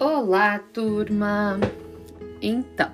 Olá, 0.00 0.58
turma! 0.58 1.60
Então, 2.40 2.90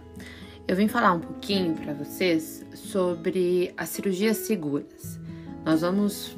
eu 0.66 0.74
vim 0.74 0.88
falar 0.88 1.12
um 1.12 1.20
pouquinho 1.20 1.72
para 1.72 1.92
vocês 1.92 2.66
sobre 2.74 3.72
as 3.76 3.90
cirurgias 3.90 4.38
seguras. 4.38 5.16
Nós 5.64 5.82
vamos 5.82 6.36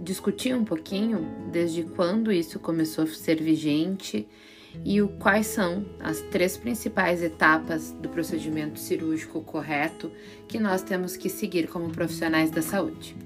discutir 0.00 0.54
um 0.54 0.66
pouquinho 0.66 1.26
desde 1.50 1.82
quando 1.82 2.30
isso 2.30 2.58
começou 2.58 3.04
a 3.04 3.06
ser 3.06 3.42
vigente 3.42 4.28
e 4.84 5.00
o, 5.00 5.08
quais 5.08 5.46
são 5.46 5.86
as 5.98 6.20
três 6.20 6.58
principais 6.58 7.22
etapas 7.22 7.90
do 7.92 8.10
procedimento 8.10 8.78
cirúrgico 8.78 9.40
correto 9.40 10.12
que 10.46 10.58
nós 10.58 10.82
temos 10.82 11.16
que 11.16 11.30
seguir 11.30 11.68
como 11.68 11.88
profissionais 11.88 12.50
da 12.50 12.60
saúde. 12.60 13.16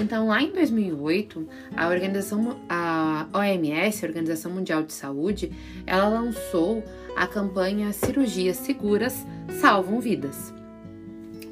Então, 0.00 0.28
lá 0.28 0.42
em 0.42 0.52
2008, 0.52 1.48
a 1.74 1.88
organização, 1.88 2.60
a 2.68 3.26
OMS, 3.32 4.04
a 4.04 4.08
Organização 4.08 4.52
Mundial 4.52 4.82
de 4.82 4.92
Saúde, 4.92 5.50
ela 5.86 6.08
lançou 6.08 6.84
a 7.16 7.26
campanha 7.26 7.92
Cirurgias 7.92 8.58
Seguras 8.58 9.24
Salvam 9.60 10.00
Vidas, 10.00 10.52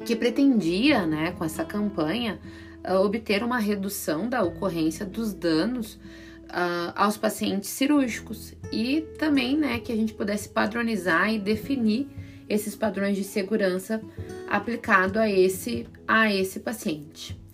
que 0.05 0.15
pretendia, 0.15 1.05
né, 1.05 1.31
com 1.31 1.43
essa 1.43 1.65
campanha, 1.65 2.39
uh, 2.87 2.97
obter 3.03 3.43
uma 3.43 3.57
redução 3.57 4.29
da 4.29 4.43
ocorrência 4.43 5.05
dos 5.05 5.33
danos 5.33 5.95
uh, 6.45 6.93
aos 6.95 7.17
pacientes 7.17 7.69
cirúrgicos 7.69 8.53
e 8.71 9.01
também, 9.17 9.57
né, 9.57 9.79
que 9.79 9.91
a 9.91 9.95
gente 9.95 10.13
pudesse 10.13 10.49
padronizar 10.49 11.33
e 11.33 11.39
definir 11.39 12.07
esses 12.47 12.75
padrões 12.75 13.17
de 13.17 13.23
segurança 13.23 13.99
aplicado 14.47 15.17
a 15.17 15.27
esse 15.27 15.87
a 16.07 16.31
esse 16.31 16.59
paciente. 16.59 17.44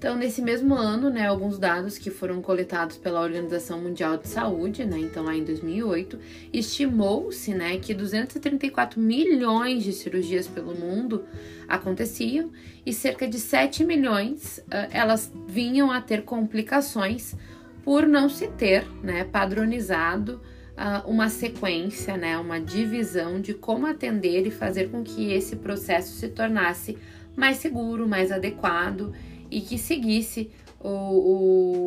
Então, 0.00 0.16
nesse 0.16 0.40
mesmo 0.40 0.74
ano, 0.74 1.10
né, 1.10 1.26
alguns 1.26 1.58
dados 1.58 1.98
que 1.98 2.08
foram 2.08 2.40
coletados 2.40 2.96
pela 2.96 3.20
Organização 3.20 3.82
Mundial 3.82 4.16
de 4.16 4.28
Saúde, 4.28 4.82
né, 4.82 4.98
então 4.98 5.22
lá 5.22 5.36
em 5.36 5.44
2008, 5.44 6.18
estimou-se, 6.50 7.52
né, 7.52 7.76
que 7.76 7.92
234 7.92 8.98
milhões 8.98 9.84
de 9.84 9.92
cirurgias 9.92 10.48
pelo 10.48 10.74
mundo 10.74 11.26
aconteciam 11.68 12.50
e 12.86 12.94
cerca 12.94 13.28
de 13.28 13.38
7 13.38 13.84
milhões 13.84 14.64
uh, 14.68 14.88
elas 14.90 15.30
vinham 15.46 15.90
a 15.90 16.00
ter 16.00 16.22
complicações 16.22 17.36
por 17.84 18.06
não 18.06 18.30
se 18.30 18.48
ter, 18.48 18.86
né, 19.02 19.24
padronizado 19.24 20.40
uh, 20.78 21.06
uma 21.10 21.28
sequência, 21.28 22.16
né, 22.16 22.38
uma 22.38 22.58
divisão 22.58 23.38
de 23.38 23.52
como 23.52 23.86
atender 23.86 24.46
e 24.46 24.50
fazer 24.50 24.90
com 24.90 25.04
que 25.04 25.30
esse 25.30 25.56
processo 25.56 26.14
se 26.14 26.28
tornasse 26.28 26.96
mais 27.36 27.58
seguro, 27.58 28.08
mais 28.08 28.32
adequado 28.32 29.12
e 29.50 29.60
que 29.60 29.78
seguisse 29.78 30.50
o, 30.78 30.88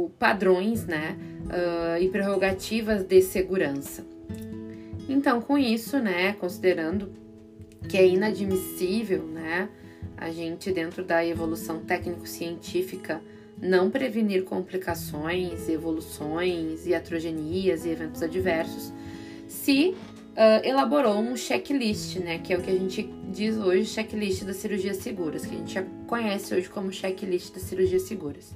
o 0.06 0.12
padrões 0.20 0.86
né, 0.86 1.18
uh, 1.46 2.02
e 2.02 2.10
prerrogativas 2.10 3.04
de 3.04 3.22
segurança. 3.22 4.06
Então, 5.10 5.42
com 5.42 5.58
isso, 5.58 6.00
né, 6.00 6.34
considerando 6.34 7.12
que 7.88 7.98
é 7.98 8.08
inadmissível 8.08 9.24
né, 9.24 9.70
a 10.18 10.32
gente, 10.32 10.72
dentro 10.72 11.04
da 11.04 11.26
evolução 11.26 11.80
técnico-científica, 11.80 13.22
não 13.62 13.90
prevenir 13.90 14.44
complicações, 14.44 15.70
evoluções, 15.70 16.86
iatrogenias 16.86 17.86
e 17.86 17.90
eventos 17.90 18.22
adversos, 18.22 18.94
se 19.48 19.96
uh, 20.34 20.66
elaborou 20.66 21.20
um 21.20 21.36
checklist, 21.36 22.18
né? 22.18 22.40
Que 22.40 22.54
é 22.54 22.58
o 22.58 22.62
que 22.62 22.70
a 22.70 22.76
gente 22.76 23.04
diz 23.32 23.58
hoje, 23.58 23.86
checklist 23.86 24.44
das 24.44 24.58
cirurgias 24.58 24.98
seguras, 24.98 25.46
que 25.46 25.56
a 25.56 25.58
gente 25.58 25.74
já 25.74 25.84
conhece 26.08 26.54
hoje 26.54 26.70
como 26.70 26.92
checklist 26.92 27.54
das 27.54 27.64
cirurgias 27.64 28.04
seguras. 28.04 28.56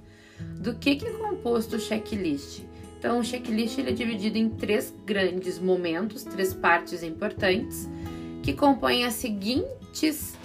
Do 0.59 0.75
que, 0.75 0.95
que 0.95 1.07
é 1.07 1.11
composto 1.11 1.75
o 1.75 1.79
checklist? 1.79 2.61
Então, 2.99 3.19
o 3.19 3.23
checklist 3.23 3.77
ele 3.77 3.91
é 3.91 3.93
dividido 3.93 4.37
em 4.37 4.49
três 4.49 4.93
grandes 5.05 5.59
momentos, 5.59 6.23
três 6.23 6.53
partes 6.53 7.03
importantes, 7.03 7.87
que 8.41 8.53
compõem 8.53 9.05
as 9.05 9.13
seguintes 9.13 10.35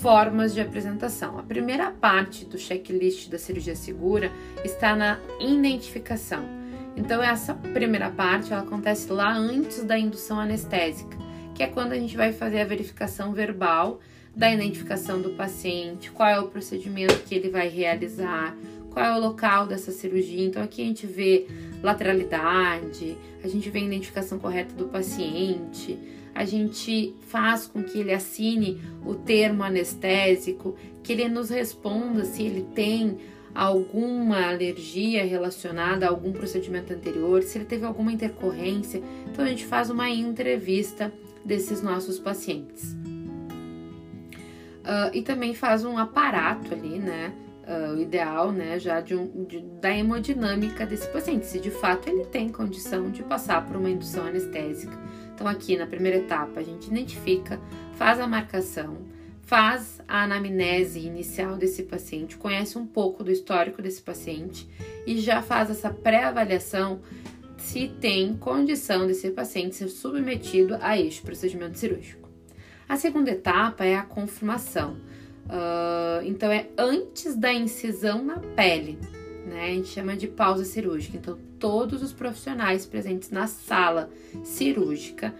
formas 0.00 0.52
de 0.52 0.60
apresentação. 0.60 1.38
A 1.38 1.42
primeira 1.42 1.90
parte 1.90 2.44
do 2.44 2.58
checklist 2.58 3.28
da 3.28 3.38
cirurgia 3.38 3.76
segura 3.76 4.30
está 4.64 4.94
na 4.94 5.18
identificação 5.40 6.61
então 6.96 7.22
essa 7.22 7.54
primeira 7.54 8.10
parte 8.10 8.52
ela 8.52 8.62
acontece 8.62 9.10
lá 9.12 9.32
antes 9.32 9.82
da 9.84 9.98
indução 9.98 10.38
anestésica, 10.38 11.16
que 11.54 11.62
é 11.62 11.66
quando 11.66 11.92
a 11.92 11.98
gente 11.98 12.16
vai 12.16 12.32
fazer 12.32 12.60
a 12.60 12.64
verificação 12.64 13.32
verbal 13.32 14.00
da 14.34 14.50
identificação 14.50 15.20
do 15.20 15.30
paciente, 15.30 16.10
qual 16.10 16.28
é 16.28 16.40
o 16.40 16.48
procedimento 16.48 17.22
que 17.24 17.34
ele 17.34 17.50
vai 17.50 17.68
realizar, 17.68 18.56
qual 18.90 19.04
é 19.04 19.16
o 19.16 19.20
local 19.20 19.66
dessa 19.66 19.90
cirurgia. 19.90 20.44
Então 20.44 20.62
aqui 20.62 20.82
a 20.82 20.86
gente 20.86 21.06
vê 21.06 21.46
lateralidade, 21.82 23.16
a 23.42 23.48
gente 23.48 23.68
vê 23.70 23.80
a 23.80 23.82
identificação 23.82 24.38
correta 24.38 24.74
do 24.74 24.86
paciente, 24.86 25.98
a 26.34 26.44
gente 26.44 27.14
faz 27.28 27.66
com 27.66 27.82
que 27.82 27.98
ele 27.98 28.12
assine 28.12 28.80
o 29.04 29.14
termo 29.14 29.62
anestésico, 29.62 30.76
que 31.02 31.12
ele 31.12 31.28
nos 31.28 31.50
responda 31.50 32.24
se 32.24 32.42
ele 32.42 32.62
tem 32.74 33.18
alguma 33.54 34.48
alergia 34.48 35.24
relacionada 35.24 36.06
a 36.06 36.08
algum 36.08 36.32
procedimento 36.32 36.92
anterior, 36.92 37.42
se 37.42 37.58
ele 37.58 37.64
teve 37.64 37.84
alguma 37.84 38.12
intercorrência. 38.12 39.02
Então 39.30 39.44
a 39.44 39.48
gente 39.48 39.66
faz 39.66 39.90
uma 39.90 40.08
entrevista 40.08 41.12
desses 41.44 41.82
nossos 41.82 42.18
pacientes. 42.18 42.92
Uh, 44.82 45.14
e 45.14 45.22
também 45.22 45.54
faz 45.54 45.84
um 45.84 45.96
aparato 45.96 46.74
ali, 46.74 46.98
né? 46.98 47.32
Uh, 47.62 47.94
o 47.94 48.00
ideal, 48.00 48.50
né, 48.50 48.76
já 48.80 49.00
de 49.00 49.14
um, 49.14 49.44
de, 49.44 49.60
da 49.80 49.96
hemodinâmica 49.96 50.84
desse 50.84 51.06
paciente, 51.06 51.46
se 51.46 51.60
de 51.60 51.70
fato 51.70 52.08
ele 52.08 52.24
tem 52.24 52.48
condição 52.48 53.08
de 53.08 53.22
passar 53.22 53.64
por 53.64 53.76
uma 53.76 53.88
indução 53.88 54.26
anestésica. 54.26 54.92
Então, 55.32 55.46
aqui 55.46 55.76
na 55.76 55.86
primeira 55.86 56.18
etapa, 56.18 56.58
a 56.58 56.62
gente 56.64 56.88
identifica, 56.88 57.60
faz 57.94 58.18
a 58.18 58.26
marcação, 58.26 58.98
faz 59.42 60.00
a 60.08 60.22
anamnese 60.22 61.00
inicial 61.00 61.56
desse 61.56 61.82
paciente, 61.82 62.36
conhece 62.36 62.78
um 62.78 62.86
pouco 62.86 63.22
do 63.22 63.30
histórico 63.30 63.82
desse 63.82 64.00
paciente 64.00 64.68
e 65.06 65.18
já 65.20 65.42
faz 65.42 65.70
essa 65.70 65.90
pré-avaliação 65.90 67.00
se 67.58 67.88
tem 67.88 68.34
condição 68.34 69.06
desse 69.06 69.30
paciente 69.30 69.76
ser 69.76 69.88
submetido 69.88 70.76
a 70.80 70.98
este 70.98 71.22
procedimento 71.22 71.78
cirúrgico. 71.78 72.28
A 72.88 72.96
segunda 72.96 73.30
etapa 73.30 73.84
é 73.84 73.96
a 73.96 74.02
confirmação. 74.02 74.96
Uh, 75.46 76.24
então, 76.24 76.50
é 76.50 76.68
antes 76.76 77.36
da 77.36 77.52
incisão 77.52 78.22
na 78.24 78.38
pele, 78.38 78.98
né? 79.46 79.64
A 79.64 79.68
gente 79.68 79.88
chama 79.88 80.16
de 80.16 80.28
pausa 80.28 80.64
cirúrgica. 80.64 81.16
Então, 81.16 81.38
todos 81.58 82.02
os 82.02 82.12
profissionais 82.12 82.86
presentes 82.86 83.30
na 83.30 83.46
sala 83.46 84.10
cirúrgica 84.44 85.34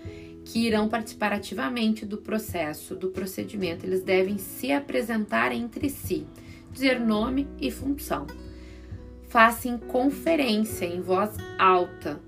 que 0.45 0.67
irão 0.67 0.89
participar 0.89 1.33
ativamente 1.33 2.05
do 2.05 2.19
processo, 2.19 2.95
do 2.95 3.09
procedimento, 3.09 3.87
eles 3.87 4.03
devem 4.03 4.39
se 4.39 4.73
apresentar 4.73 5.53
entre 5.53 5.89
si, 5.89 6.27
dizer 6.71 7.01
nome 7.01 7.49
e 7.61 7.71
função. 7.71 8.27
Façam 9.29 9.79
conferência 9.79 10.85
em 10.85 11.01
voz 11.01 11.37
alta 11.59 12.21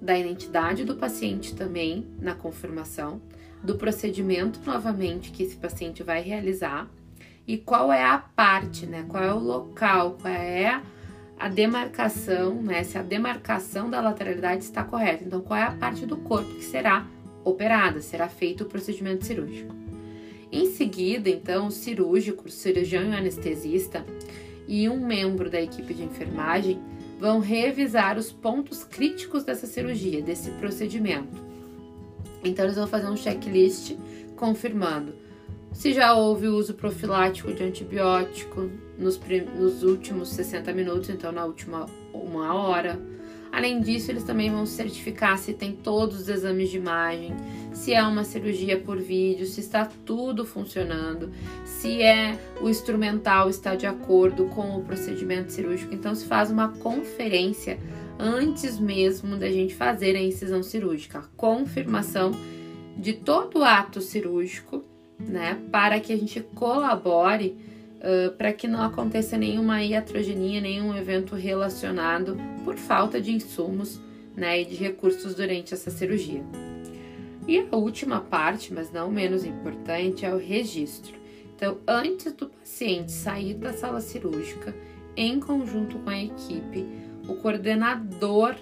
da 0.00 0.18
identidade 0.18 0.84
do 0.84 0.96
paciente 0.96 1.54
também 1.54 2.06
na 2.20 2.34
confirmação, 2.34 3.20
do 3.62 3.76
procedimento 3.76 4.60
novamente 4.64 5.30
que 5.30 5.42
esse 5.42 5.56
paciente 5.56 6.02
vai 6.02 6.22
realizar 6.22 6.90
e 7.46 7.58
qual 7.58 7.92
é 7.92 8.04
a 8.04 8.18
parte, 8.18 8.86
né? 8.86 9.04
Qual 9.08 9.22
é 9.22 9.32
o 9.32 9.38
local, 9.38 10.16
qual 10.20 10.32
é 10.32 10.80
a 11.38 11.48
demarcação, 11.48 12.54
né? 12.62 12.84
Se 12.84 12.96
a 12.96 13.02
demarcação 13.02 13.90
da 13.90 14.00
lateralidade 14.00 14.64
está 14.64 14.84
correta. 14.84 15.24
Então, 15.24 15.40
qual 15.40 15.58
é 15.58 15.64
a 15.64 15.72
parte 15.72 16.06
do 16.06 16.16
corpo 16.16 16.54
que 16.54 16.64
será 16.64 17.06
operada, 17.44 18.00
será 18.00 18.28
feito 18.28 18.64
o 18.64 18.66
procedimento 18.66 19.24
cirúrgico. 19.24 19.74
Em 20.52 20.66
seguida, 20.66 21.28
então, 21.28 21.68
o 21.68 21.70
cirúrgico, 21.70 22.48
o 22.48 22.50
cirurgião 22.50 23.04
e 23.04 23.10
o 23.10 23.16
anestesista 23.16 24.04
e 24.66 24.88
um 24.88 25.04
membro 25.04 25.48
da 25.48 25.60
equipe 25.60 25.94
de 25.94 26.02
enfermagem 26.02 26.80
vão 27.18 27.38
revisar 27.38 28.18
os 28.18 28.32
pontos 28.32 28.82
críticos 28.82 29.44
dessa 29.44 29.66
cirurgia, 29.66 30.22
desse 30.22 30.50
procedimento. 30.52 31.50
Então, 32.42 32.64
eles 32.64 32.76
vão 32.76 32.86
fazer 32.86 33.08
um 33.08 33.16
checklist 33.16 33.94
confirmando 34.36 35.14
se 35.72 35.92
já 35.92 36.14
houve 36.14 36.48
uso 36.48 36.74
profilático 36.74 37.52
de 37.52 37.62
antibiótico 37.62 38.70
nos, 38.98 39.20
nos 39.56 39.82
últimos 39.82 40.30
60 40.30 40.72
minutos, 40.72 41.08
então 41.10 41.30
na 41.30 41.44
última 41.44 41.86
uma 42.12 42.52
hora, 42.54 43.00
Além 43.52 43.80
disso, 43.80 44.10
eles 44.10 44.22
também 44.22 44.50
vão 44.50 44.64
certificar 44.64 45.36
se 45.38 45.52
tem 45.52 45.72
todos 45.72 46.20
os 46.20 46.28
exames 46.28 46.70
de 46.70 46.76
imagem, 46.76 47.34
se 47.72 47.92
é 47.92 48.02
uma 48.02 48.24
cirurgia 48.24 48.78
por 48.78 48.98
vídeo, 48.98 49.46
se 49.46 49.60
está 49.60 49.88
tudo 50.04 50.44
funcionando, 50.44 51.30
se 51.64 52.02
é 52.02 52.38
o 52.60 52.68
instrumental 52.68 53.50
está 53.50 53.74
de 53.74 53.86
acordo 53.86 54.46
com 54.46 54.76
o 54.76 54.82
procedimento 54.82 55.52
cirúrgico. 55.52 55.94
Então 55.94 56.14
se 56.14 56.26
faz 56.26 56.50
uma 56.50 56.68
conferência 56.68 57.78
antes 58.18 58.78
mesmo 58.78 59.36
da 59.36 59.50
gente 59.50 59.74
fazer 59.74 60.14
a 60.14 60.22
incisão 60.22 60.62
cirúrgica, 60.62 61.20
a 61.20 61.36
confirmação 61.36 62.32
de 62.96 63.14
todo 63.14 63.60
o 63.60 63.64
ato 63.64 64.00
cirúrgico, 64.00 64.84
né, 65.18 65.58
para 65.72 65.98
que 66.00 66.12
a 66.12 66.16
gente 66.16 66.40
colabore 66.54 67.56
para 68.36 68.52
que 68.52 68.66
não 68.66 68.82
aconteça 68.82 69.36
nenhuma 69.36 69.82
iatrogenia, 69.82 70.60
nenhum 70.60 70.96
evento 70.96 71.34
relacionado 71.34 72.36
por 72.64 72.76
falta 72.76 73.20
de 73.20 73.32
insumos 73.32 74.00
né, 74.34 74.62
e 74.62 74.64
de 74.64 74.74
recursos 74.74 75.34
durante 75.34 75.74
essa 75.74 75.90
cirurgia. 75.90 76.42
E 77.46 77.58
a 77.70 77.76
última 77.76 78.20
parte, 78.20 78.72
mas 78.72 78.92
não 78.92 79.10
menos 79.10 79.44
importante, 79.44 80.24
é 80.24 80.32
o 80.32 80.38
registro. 80.38 81.18
Então, 81.54 81.78
antes 81.86 82.32
do 82.32 82.48
paciente 82.48 83.12
sair 83.12 83.54
da 83.54 83.72
sala 83.72 84.00
cirúrgica, 84.00 84.74
em 85.16 85.38
conjunto 85.38 85.98
com 85.98 86.08
a 86.08 86.18
equipe, 86.18 86.86
o 87.28 87.34
coordenador, 87.34 88.54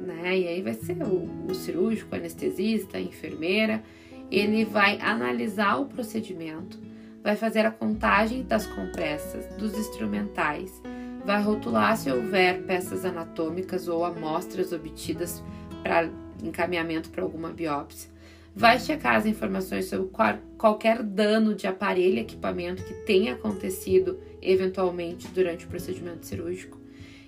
né? 0.00 0.38
E 0.38 0.48
aí 0.48 0.62
vai 0.62 0.74
ser 0.74 1.02
o, 1.02 1.28
o 1.48 1.54
cirúrgico, 1.54 2.14
anestesista, 2.14 2.96
a 2.96 3.00
enfermeira, 3.00 3.82
ele 4.30 4.64
vai 4.64 4.98
analisar 5.00 5.76
o 5.76 5.86
procedimento, 5.86 6.78
vai 7.22 7.36
fazer 7.36 7.64
a 7.64 7.70
contagem 7.70 8.42
das 8.42 8.66
compressas, 8.66 9.46
dos 9.56 9.78
instrumentais, 9.78 10.82
vai 11.24 11.40
rotular 11.40 11.96
se 11.96 12.10
houver 12.10 12.62
peças 12.64 13.04
anatômicas 13.04 13.86
ou 13.86 14.04
amostras 14.04 14.72
obtidas 14.72 15.42
para 15.82 16.10
encaminhamento 16.42 17.10
para 17.10 17.22
alguma 17.22 17.50
biópsia, 17.50 18.10
vai 18.54 18.78
checar 18.78 19.16
as 19.16 19.24
informações 19.24 19.86
sobre 19.86 20.08
qual, 20.08 20.36
qualquer 20.58 21.02
dano 21.02 21.54
de 21.54 21.66
aparelho, 21.66 22.18
equipamento 22.18 22.82
que 22.82 22.94
tenha 23.06 23.34
acontecido 23.34 24.20
eventualmente 24.40 25.28
durante 25.28 25.64
o 25.64 25.68
procedimento 25.68 26.26
cirúrgico. 26.26 26.80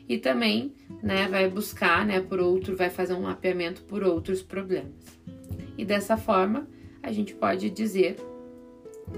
E 0.07 0.19
também, 0.19 0.75
né, 1.03 1.29
vai 1.29 1.49
buscar, 1.49 2.05
né, 2.05 2.21
por 2.21 2.39
outro, 2.39 2.77
vai 2.77 2.91
fazer 2.91 3.15
um 3.15 3.23
mapeamento 3.23 3.83
por 3.85 4.03
outros 4.03 4.43
problemas. 4.43 4.93
E 5.79 5.85
dessa 5.85 6.17
forma, 6.17 6.69
a 7.03 7.11
gente 7.11 7.35
pode 7.35 7.71
dizer 7.71 8.17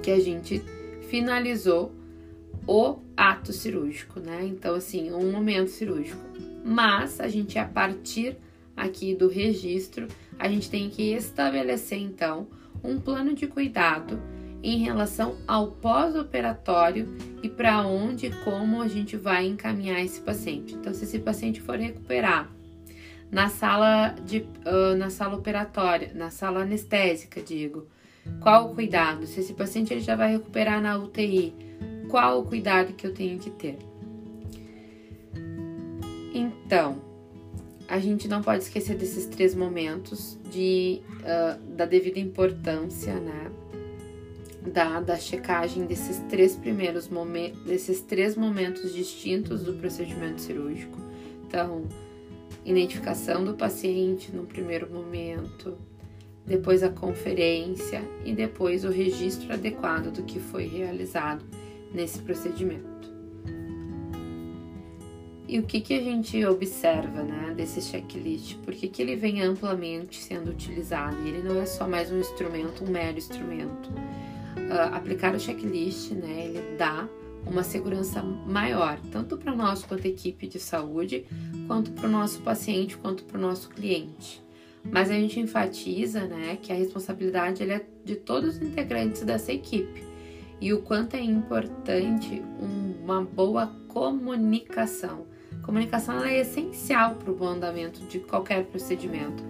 que 0.03 0.11
a 0.11 0.21
gente 0.21 0.63
finalizou 1.09 1.93
o 2.67 2.99
ato 3.17 3.53
cirúrgico, 3.53 4.21
né? 4.21 4.45
Então, 4.45 4.75
assim, 4.75 5.13
um 5.13 5.31
momento 5.31 5.71
cirúrgico. 5.71 6.21
Mas 6.65 7.21
a 7.21 7.29
gente, 7.29 7.59
a 7.59 7.65
partir 7.65 8.37
aqui 8.77 9.15
do 9.15 9.29
registro, 9.29 10.09
a 10.39 10.49
gente 10.49 10.69
tem 10.69 10.91
que 10.91 11.13
estabelecer 11.15 11.99
então 11.99 12.49
um 12.83 13.01
plano 13.01 13.35
de 13.35 13.47
cuidado 13.47 14.21
em 14.63 14.79
relação 14.79 15.37
ao 15.47 15.69
pós-operatório 15.69 17.17
e 17.43 17.49
para 17.49 17.87
onde 17.87 18.27
e 18.27 18.31
como 18.43 18.83
a 18.83 18.89
gente 18.89 19.17
vai 19.17 19.47
encaminhar 19.47 20.05
esse 20.05 20.21
paciente. 20.21 20.75
Então, 20.75 20.93
se 20.93 21.05
esse 21.05 21.19
paciente 21.21 21.61
for 21.61 21.79
recuperar 21.79 22.51
na 23.31 23.49
sala 23.49 24.15
de 24.25 24.39
uh, 24.39 24.97
na 24.97 25.11
sala 25.11 25.37
operatória, 25.37 26.13
na 26.15 26.31
sala 26.31 26.63
anestésica, 26.63 27.41
digo, 27.41 27.87
qual 28.41 28.71
o 28.71 28.75
cuidado? 28.75 29.27
Se 29.27 29.41
esse 29.41 29.53
paciente 29.53 29.93
ele 29.93 30.01
já 30.01 30.15
vai 30.15 30.33
recuperar 30.33 30.81
na 30.81 30.97
UTI, 30.97 31.53
qual 32.09 32.41
o 32.41 32.45
cuidado 32.45 32.93
que 32.93 33.07
eu 33.07 33.13
tenho 33.13 33.39
que 33.39 33.51
ter? 33.51 33.79
Então, 36.33 37.01
a 37.89 37.99
gente 37.99 38.29
não 38.29 38.43
pode 38.43 38.65
esquecer 38.65 38.97
desses 38.97 39.27
três 39.27 39.55
momentos 39.55 40.39
de, 40.51 41.01
uh, 41.21 41.61
da 41.75 41.87
devida 41.87 42.19
importância, 42.19 43.15
né? 43.15 43.51
Da, 44.73 45.01
da 45.01 45.17
checagem 45.17 45.87
desses 45.87 46.19
três 46.29 46.57
primeiros 46.57 47.09
momentos, 47.09 47.61
desses 47.63 48.01
três 48.01 48.37
momentos 48.37 48.93
distintos 48.93 49.63
do 49.63 49.75
procedimento 49.75 50.41
cirúrgico. 50.41 50.99
Então, 51.47 51.85
identificação 52.65 53.45
do 53.45 53.55
paciente 53.55 54.33
no 54.33 54.45
primeiro 54.45 54.93
momento, 54.93 55.79
depois 56.47 56.83
a 56.83 56.89
conferência 56.89 58.03
e 58.25 58.33
depois 58.33 58.85
o 58.85 58.91
registro 58.91 59.53
adequado 59.53 60.13
do 60.13 60.23
que 60.23 60.39
foi 60.39 60.67
realizado 60.67 61.45
nesse 61.93 62.21
procedimento. 62.21 62.97
E 65.49 65.61
o 65.61 65.63
que, 65.63 65.81
que 65.81 65.95
a 65.95 66.01
gente 66.01 66.45
observa 66.45 67.23
né, 67.23 67.55
desse 67.57 67.81
checklist? 67.81 68.57
Por 68.59 68.75
que, 68.75 68.89
que 68.89 69.01
ele 69.01 69.15
vem 69.15 69.43
amplamente 69.43 70.19
sendo 70.19 70.51
utilizado? 70.51 71.17
Ele 71.27 71.41
não 71.41 71.61
é 71.61 71.67
só 71.67 71.87
mais 71.87 72.11
um 72.11 72.19
instrumento, 72.19 72.85
um 72.85 72.91
mero 72.91 73.17
instrumento. 73.17 73.89
Uh, 73.91 74.95
aplicar 74.95 75.35
o 75.35 75.41
checklist, 75.41 76.11
né, 76.11 76.47
ele 76.47 76.77
dá 76.77 77.09
uma 77.47 77.63
segurança 77.63 78.21
maior, 78.23 78.99
tanto 79.13 79.37
para 79.37 79.55
nós 79.55 79.85
quanto 79.85 80.05
equipe 80.07 80.49
de 80.49 80.59
saúde, 80.59 81.25
quanto 81.69 81.93
para 81.93 82.09
o 82.09 82.11
nosso 82.11 82.41
paciente, 82.41 82.97
quanto 82.97 83.23
para 83.25 83.39
o 83.39 83.41
nosso 83.41 83.69
cliente. 83.69 84.45
Mas 84.93 85.11
a 85.11 85.15
gente 85.15 85.41
enfatiza 85.41 86.27
né, 86.27 86.59
que 86.61 86.73
a 86.73 86.77
responsabilidade 86.77 87.63
é 87.63 87.85
de 88.05 88.17
todos 88.17 88.57
os 88.57 88.63
integrantes 88.63 89.23
dessa 89.23 89.53
equipe 89.53 90.05
e 90.61 90.73
o 90.73 90.81
quanto 90.81 91.15
é 91.15 91.21
importante 91.21 92.43
uma 93.03 93.23
boa 93.23 93.75
comunicação. 93.89 95.27
Comunicação 95.63 96.23
é 96.25 96.41
essencial 96.41 97.17
para 97.17 97.31
o 97.31 97.35
bom 97.35 97.49
andamento 97.49 98.01
de 98.07 98.21
qualquer 98.21 98.65
procedimento, 98.67 99.43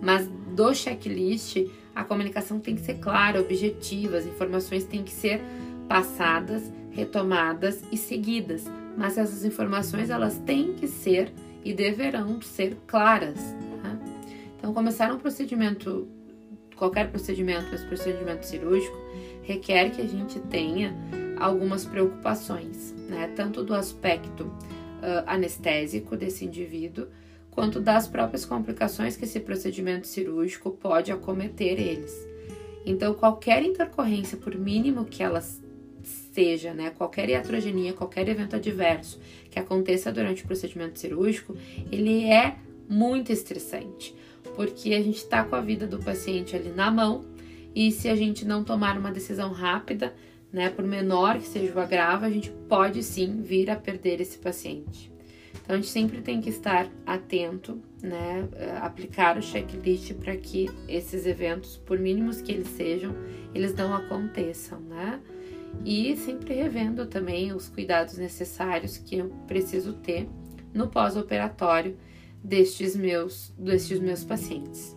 mas 0.00 0.28
do 0.54 0.74
checklist 0.74 1.56
a 1.94 2.04
comunicação 2.04 2.58
tem 2.58 2.74
que 2.74 2.82
ser 2.82 2.94
clara, 2.94 3.40
objetiva, 3.40 4.16
as 4.16 4.26
informações 4.26 4.84
têm 4.84 5.02
que 5.02 5.12
ser 5.12 5.42
passadas, 5.88 6.70
retomadas 6.90 7.82
e 7.90 7.96
seguidas, 7.96 8.64
mas 8.96 9.18
essas 9.18 9.44
informações 9.44 10.10
elas 10.10 10.38
têm 10.38 10.74
que 10.74 10.86
ser 10.86 11.32
e 11.64 11.72
deverão 11.72 12.40
ser 12.40 12.76
claras. 12.86 13.38
Então, 14.62 14.72
começar 14.72 15.12
um 15.12 15.18
procedimento, 15.18 16.06
qualquer 16.76 17.10
procedimento, 17.10 17.66
mas 17.72 17.82
procedimento 17.82 18.46
cirúrgico, 18.46 18.96
requer 19.42 19.90
que 19.90 20.00
a 20.00 20.06
gente 20.06 20.38
tenha 20.38 20.94
algumas 21.36 21.84
preocupações, 21.84 22.94
né? 23.08 23.26
Tanto 23.34 23.64
do 23.64 23.74
aspecto 23.74 24.44
uh, 24.44 25.26
anestésico 25.26 26.16
desse 26.16 26.44
indivíduo, 26.44 27.08
quanto 27.50 27.80
das 27.80 28.06
próprias 28.06 28.44
complicações 28.44 29.16
que 29.16 29.24
esse 29.24 29.40
procedimento 29.40 30.06
cirúrgico 30.06 30.70
pode 30.70 31.10
acometer 31.10 31.80
eles. 31.80 32.16
Então, 32.86 33.14
qualquer 33.14 33.64
intercorrência, 33.64 34.38
por 34.38 34.56
mínimo 34.56 35.04
que 35.06 35.24
ela 35.24 35.42
seja, 36.32 36.72
né, 36.72 36.90
qualquer 36.90 37.28
iatrogenia, 37.28 37.94
qualquer 37.94 38.28
evento 38.28 38.54
adverso 38.54 39.18
que 39.50 39.58
aconteça 39.58 40.12
durante 40.12 40.44
o 40.44 40.46
procedimento 40.46 41.00
cirúrgico, 41.00 41.56
ele 41.90 42.26
é 42.26 42.54
muito 42.88 43.32
estressante 43.32 44.14
porque 44.54 44.94
a 44.94 45.02
gente 45.02 45.18
está 45.18 45.44
com 45.44 45.56
a 45.56 45.60
vida 45.60 45.86
do 45.86 45.98
paciente 45.98 46.54
ali 46.54 46.70
na 46.70 46.90
mão 46.90 47.24
e 47.74 47.90
se 47.90 48.08
a 48.08 48.14
gente 48.14 48.44
não 48.44 48.62
tomar 48.62 48.98
uma 48.98 49.10
decisão 49.10 49.50
rápida, 49.52 50.14
né, 50.52 50.68
por 50.68 50.84
menor 50.84 51.38
que 51.38 51.46
seja 51.46 51.74
o 51.74 51.80
agravo, 51.80 52.26
a 52.26 52.30
gente 52.30 52.50
pode 52.68 53.02
sim 53.02 53.40
vir 53.40 53.70
a 53.70 53.76
perder 53.76 54.20
esse 54.20 54.36
paciente. 54.38 55.10
Então 55.62 55.76
a 55.76 55.78
gente 55.78 55.88
sempre 55.88 56.20
tem 56.20 56.40
que 56.40 56.50
estar 56.50 56.88
atento, 57.06 57.80
né, 58.02 58.48
aplicar 58.82 59.38
o 59.38 59.42
checklist 59.42 60.12
para 60.14 60.36
que 60.36 60.68
esses 60.88 61.24
eventos, 61.24 61.76
por 61.78 61.98
mínimos 61.98 62.42
que 62.42 62.52
eles 62.52 62.68
sejam, 62.68 63.14
eles 63.54 63.74
não 63.74 63.94
aconteçam, 63.94 64.80
né? 64.80 65.20
E 65.84 66.14
sempre 66.16 66.52
revendo 66.52 67.06
também 67.06 67.52
os 67.52 67.68
cuidados 67.68 68.18
necessários 68.18 68.98
que 68.98 69.16
eu 69.16 69.32
preciso 69.46 69.94
ter 69.94 70.28
no 70.74 70.88
pós-operatório 70.88 71.96
destes 72.42 72.96
meus, 72.96 73.52
destes 73.58 73.98
meus 74.00 74.24
pacientes. 74.24 74.96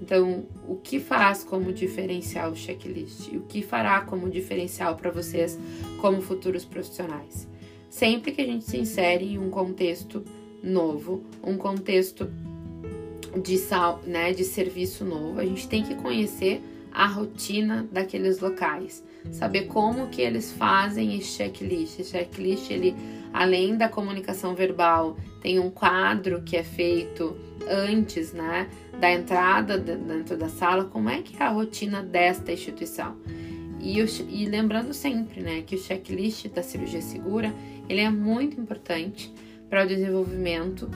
Então, 0.00 0.46
o 0.66 0.76
que 0.76 1.00
faz 1.00 1.42
como 1.42 1.72
diferencial 1.72 2.52
o 2.52 2.56
checklist? 2.56 3.28
O 3.34 3.40
que 3.40 3.62
fará 3.62 4.00
como 4.00 4.30
diferencial 4.30 4.96
para 4.96 5.10
vocês 5.10 5.58
como 6.00 6.20
futuros 6.20 6.64
profissionais? 6.64 7.48
Sempre 7.90 8.32
que 8.32 8.40
a 8.40 8.46
gente 8.46 8.64
se 8.64 8.78
insere 8.78 9.24
em 9.24 9.38
um 9.38 9.50
contexto 9.50 10.24
novo, 10.62 11.24
um 11.42 11.56
contexto 11.56 12.30
de, 13.42 13.58
sal, 13.58 14.00
né, 14.06 14.32
de 14.32 14.44
serviço 14.44 15.04
novo, 15.04 15.40
a 15.40 15.44
gente 15.44 15.68
tem 15.68 15.82
que 15.82 15.94
conhecer 15.96 16.62
a 16.92 17.06
rotina 17.06 17.86
daqueles 17.92 18.40
locais, 18.40 19.04
saber 19.30 19.66
como 19.66 20.08
que 20.08 20.22
eles 20.22 20.52
fazem 20.52 21.16
esse 21.16 21.28
checklist. 21.28 21.98
Esse 22.00 22.10
checklist, 22.10 22.70
ele, 22.70 22.94
além 23.32 23.76
da 23.76 23.88
comunicação 23.88 24.54
verbal, 24.54 25.16
tem 25.40 25.58
um 25.58 25.70
quadro 25.70 26.42
que 26.42 26.56
é 26.56 26.62
feito 26.62 27.36
antes, 27.68 28.32
né, 28.32 28.68
da 28.98 29.12
entrada 29.12 29.78
dentro 29.78 30.36
da 30.36 30.48
sala, 30.48 30.84
como 30.84 31.08
é 31.08 31.22
que 31.22 31.40
é 31.40 31.46
a 31.46 31.50
rotina 31.50 32.02
desta 32.02 32.52
instituição. 32.52 33.16
E, 33.80 33.98
e 34.00 34.46
lembrando 34.46 34.92
sempre, 34.92 35.40
né, 35.40 35.62
que 35.62 35.76
o 35.76 35.78
checklist 35.78 36.48
da 36.48 36.62
cirurgia 36.62 37.02
segura, 37.02 37.52
ele 37.88 38.00
é 38.00 38.10
muito 38.10 38.60
importante 38.60 39.32
para 39.68 39.84
o 39.84 39.86
desenvolvimento, 39.86 40.90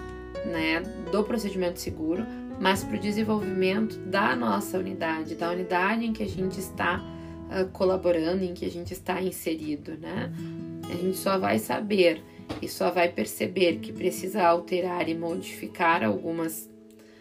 né, 0.46 0.82
do 1.10 1.22
procedimento 1.22 1.78
seguro, 1.78 2.26
mas 2.60 2.84
para 2.84 2.96
o 2.96 3.00
desenvolvimento 3.00 3.98
da 3.98 4.34
nossa 4.36 4.78
unidade, 4.78 5.34
da 5.34 5.50
unidade 5.50 6.04
em 6.04 6.12
que 6.12 6.22
a 6.22 6.28
gente 6.28 6.58
está 6.58 7.00
uh, 7.00 7.68
colaborando, 7.72 8.44
em 8.44 8.54
que 8.54 8.64
a 8.64 8.70
gente 8.70 8.92
está 8.92 9.20
inserido, 9.20 9.96
né? 9.98 10.32
A 10.90 10.94
gente 10.94 11.16
só 11.16 11.38
vai 11.38 11.58
saber 11.58 12.22
e 12.60 12.68
só 12.68 12.90
vai 12.90 13.08
perceber 13.08 13.78
que 13.78 13.92
precisa 13.92 14.42
alterar 14.42 15.08
e 15.08 15.14
modificar 15.14 16.04
algumas 16.04 16.70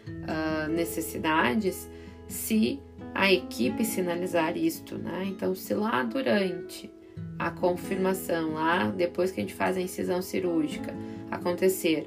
uh, 0.06 0.68
necessidades 0.70 1.88
se 2.28 2.80
a 3.14 3.32
equipe 3.32 3.84
sinalizar 3.84 4.56
isto, 4.56 4.96
né? 4.96 5.24
Então, 5.26 5.54
se 5.54 5.74
lá 5.74 6.02
durante 6.02 6.90
a 7.38 7.50
confirmação, 7.50 8.54
lá 8.54 8.86
depois 8.86 9.30
que 9.30 9.40
a 9.40 9.42
gente 9.42 9.54
faz 9.54 9.76
a 9.76 9.80
incisão 9.80 10.22
cirúrgica, 10.22 10.94
acontecer 11.30 12.06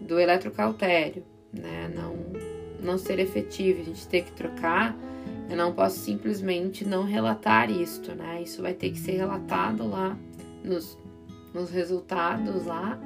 do 0.00 0.18
eletrocautério, 0.18 1.24
né? 1.52 1.90
Não, 1.94 2.16
não 2.80 2.98
ser 2.98 3.18
efetivo, 3.18 3.80
a 3.80 3.84
gente 3.84 4.06
ter 4.06 4.24
que 4.24 4.32
trocar, 4.32 4.96
Eu 5.48 5.56
não 5.56 5.72
posso 5.72 5.98
simplesmente 5.98 6.86
não 6.86 7.04
relatar 7.04 7.70
isto, 7.70 8.14
né? 8.14 8.42
Isso 8.42 8.62
vai 8.62 8.72
ter 8.72 8.90
que 8.90 8.98
ser 8.98 9.12
relatado 9.12 9.86
lá 9.86 10.16
nos, 10.64 10.98
nos 11.52 11.70
resultados 11.70 12.66
lá 12.66 13.00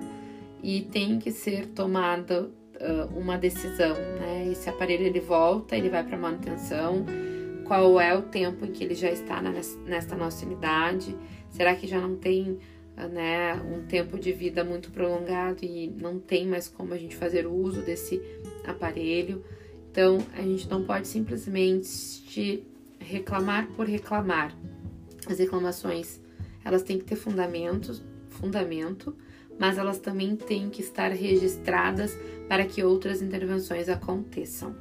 e 0.63 0.83
tem 0.83 1.19
que 1.19 1.31
ser 1.31 1.67
tomada 1.67 2.45
uh, 2.45 3.19
uma 3.19 3.37
decisão, 3.37 3.95
né? 4.19 4.49
Esse 4.51 4.69
aparelho 4.69 5.05
ele 5.05 5.21
volta, 5.21 5.77
ele 5.77 5.89
vai 5.89 6.05
para 6.05 6.17
manutenção. 6.17 7.05
Qual 7.65 8.01
é 8.01 8.17
o 8.17 8.23
tempo 8.23 8.65
em 8.65 8.73
que 8.73 8.83
ele 8.83 8.95
já 8.95 9.11
está 9.11 9.43
na, 9.43 9.53
nesta 9.85 10.17
nossa 10.17 10.47
unidade? 10.47 11.15
Será 11.51 11.75
que 11.75 11.87
já 11.87 12.01
não 12.01 12.17
tem 12.17 12.59
né, 12.97 13.55
um 13.55 13.87
tempo 13.87 14.19
de 14.19 14.33
vida 14.33 14.65
muito 14.65 14.91
prolongado 14.91 15.65
e 15.65 15.89
não 15.89 16.19
tem 16.19 16.47
mais 16.47 16.67
como 16.67 16.95
a 16.95 16.99
gente 16.99 17.15
fazer 17.15 17.47
uso 17.47 17.83
desse 17.83 18.21
aparelho? 18.67 19.45
Então, 19.91 20.19
a 20.35 20.43
gente 20.43 20.69
não 20.69 20.85
pode 20.85 21.09
simplesmente 21.09 22.67
reclamar 22.99 23.69
por 23.77 23.87
reclamar. 23.87 24.57
As 25.27 25.39
reclamações, 25.39 26.21
elas 26.69 26.83
têm 26.83 26.99
que 26.99 27.05
ter 27.05 27.17
fundamentos, 27.17 28.03
fundamento, 28.29 29.17
mas 29.59 29.79
elas 29.79 29.99
também 29.99 30.37
têm 30.37 30.69
que 30.69 30.83
estar 30.83 31.11
registradas 31.11 32.17
para 32.47 32.65
que 32.67 32.85
outras 32.85 33.23
intervenções 33.23 33.89
aconteçam. 33.89 34.77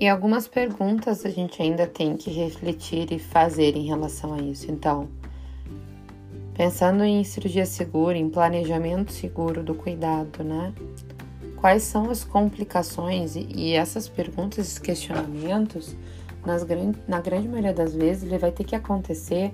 E 0.00 0.08
algumas 0.08 0.48
perguntas 0.48 1.26
a 1.26 1.28
gente 1.28 1.60
ainda 1.60 1.86
tem 1.86 2.16
que 2.16 2.30
refletir 2.30 3.12
e 3.12 3.18
fazer 3.18 3.76
em 3.76 3.86
relação 3.86 4.32
a 4.32 4.40
isso. 4.40 4.72
Então, 4.72 5.10
pensando 6.54 7.04
em 7.04 7.22
cirurgia 7.22 7.66
segura, 7.66 8.16
em 8.16 8.30
planejamento 8.30 9.12
seguro 9.12 9.62
do 9.62 9.74
cuidado, 9.74 10.42
né? 10.42 10.72
Quais 11.56 11.82
são 11.82 12.08
as 12.08 12.24
complicações 12.24 13.36
e 13.36 13.74
essas 13.74 14.08
perguntas, 14.08 14.60
esses 14.60 14.78
questionamentos, 14.78 15.94
nas, 16.46 16.66
na 17.06 17.20
grande 17.20 17.46
maioria 17.46 17.74
das 17.74 17.94
vezes, 17.94 18.22
ele 18.22 18.38
vai 18.38 18.50
ter 18.50 18.64
que 18.64 18.74
acontecer 18.74 19.52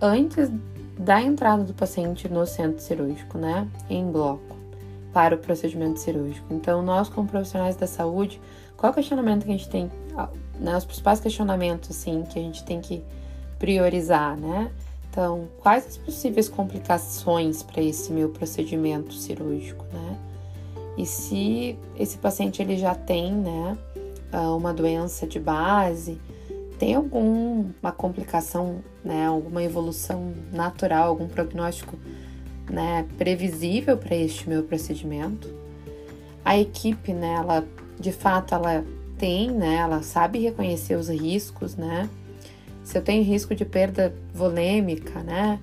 antes 0.00 0.50
da 0.98 1.22
entrada 1.22 1.62
do 1.62 1.72
paciente 1.72 2.28
no 2.28 2.44
centro 2.44 2.82
cirúrgico, 2.82 3.38
né? 3.38 3.68
Em 3.88 4.10
bloco, 4.10 4.56
para 5.12 5.36
o 5.36 5.38
procedimento 5.38 6.00
cirúrgico. 6.00 6.52
Então, 6.52 6.82
nós, 6.82 7.08
como 7.08 7.28
profissionais 7.28 7.76
da 7.76 7.86
saúde, 7.86 8.40
qual 8.78 8.92
o 8.92 8.94
questionamento 8.94 9.44
que 9.44 9.50
a 9.50 9.56
gente 9.56 9.68
tem, 9.68 9.90
né, 10.58 10.76
os 10.76 10.84
principais 10.84 11.20
questionamentos, 11.20 11.90
assim, 11.90 12.22
que 12.22 12.38
a 12.38 12.42
gente 12.42 12.64
tem 12.64 12.80
que 12.80 13.02
priorizar, 13.58 14.36
né? 14.36 14.70
Então, 15.10 15.48
quais 15.58 15.84
as 15.84 15.96
possíveis 15.96 16.48
complicações 16.48 17.60
para 17.62 17.82
esse 17.82 18.12
meu 18.12 18.28
procedimento 18.28 19.12
cirúrgico, 19.12 19.84
né? 19.92 20.16
E 20.96 21.04
se 21.04 21.76
esse 21.98 22.18
paciente 22.18 22.62
ele 22.62 22.76
já 22.76 22.94
tem, 22.94 23.32
né, 23.32 23.76
uma 24.56 24.72
doença 24.72 25.26
de 25.26 25.40
base, 25.40 26.20
tem 26.78 26.94
alguma 26.94 27.90
complicação, 27.90 28.78
né, 29.04 29.26
alguma 29.26 29.62
evolução 29.62 30.32
natural, 30.52 31.08
algum 31.08 31.26
prognóstico, 31.26 31.96
né, 32.70 33.04
previsível 33.16 33.96
para 33.96 34.14
este 34.14 34.48
meu 34.48 34.62
procedimento? 34.62 35.52
A 36.44 36.56
equipe, 36.56 37.12
né, 37.12 37.34
ela 37.34 37.66
de 37.98 38.12
fato 38.12 38.54
ela 38.54 38.84
tem, 39.18 39.50
né? 39.50 39.76
Ela 39.76 40.02
sabe 40.02 40.38
reconhecer 40.38 40.94
os 40.94 41.08
riscos, 41.08 41.76
né? 41.76 42.08
Se 42.84 42.96
eu 42.96 43.02
tenho 43.02 43.22
risco 43.22 43.54
de 43.54 43.64
perda 43.64 44.14
volêmica, 44.32 45.22
né? 45.22 45.60